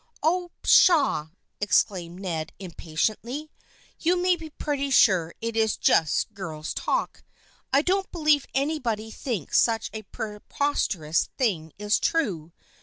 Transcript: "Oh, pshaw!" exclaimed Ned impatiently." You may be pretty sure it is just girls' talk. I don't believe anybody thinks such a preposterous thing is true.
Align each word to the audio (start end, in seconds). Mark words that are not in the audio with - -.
"Oh, 0.23 0.49
pshaw!" 0.63 1.29
exclaimed 1.61 2.19
Ned 2.19 2.53
impatiently." 2.57 3.51
You 3.99 4.19
may 4.19 4.35
be 4.35 4.49
pretty 4.49 4.89
sure 4.89 5.35
it 5.41 5.55
is 5.55 5.77
just 5.77 6.33
girls' 6.33 6.73
talk. 6.73 7.21
I 7.71 7.83
don't 7.83 8.11
believe 8.11 8.47
anybody 8.55 9.11
thinks 9.11 9.59
such 9.59 9.91
a 9.93 10.01
preposterous 10.01 11.29
thing 11.37 11.71
is 11.77 11.99
true. 11.99 12.51